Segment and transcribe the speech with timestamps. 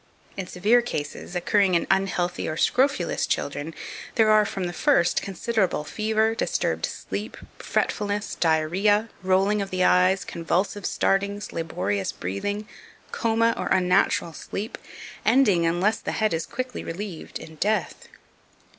[0.35, 3.71] In severe cases, occurring in unhealthy or scrofulous children,
[4.15, 10.25] there are, from the first, considerable fever, disturbed sleep, fretfulness, diarrhoea, rolling of the eyes,
[10.25, 12.67] convulsive startings, laborious breathing,
[13.11, 14.79] coma, or unnatural sleep,
[15.23, 18.07] ending, unless the head is quickly relieved, in death.